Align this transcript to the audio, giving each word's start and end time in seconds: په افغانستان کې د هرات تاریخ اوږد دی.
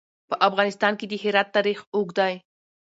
په 0.29 0.35
افغانستان 0.47 0.93
کې 0.99 1.05
د 1.07 1.13
هرات 1.23 1.47
تاریخ 1.55 1.79
اوږد 1.95 2.15
دی. 2.19 2.33